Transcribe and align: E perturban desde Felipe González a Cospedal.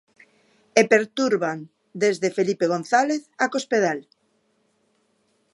E 0.79 0.81
perturban 0.93 1.59
desde 2.03 2.33
Felipe 2.37 2.65
González 2.73 3.21
a 3.43 3.45
Cospedal. 3.53 3.99